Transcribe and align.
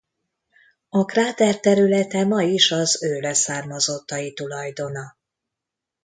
A 0.89 1.05
kráter 1.05 1.59
területe 1.59 2.25
ma 2.25 2.41
is 2.41 2.71
az 2.71 3.03
ő 3.03 3.19
leszármazottai 3.19 4.33
tulajdona. 4.33 5.17